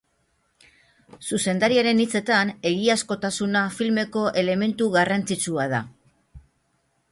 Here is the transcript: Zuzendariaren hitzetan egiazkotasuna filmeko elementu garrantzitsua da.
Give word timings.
Zuzendariaren 1.27 2.01
hitzetan 2.05 2.53
egiazkotasuna 2.71 3.63
filmeko 3.77 4.25
elementu 4.43 4.91
garrantzitsua 4.99 5.69
da. 5.77 5.85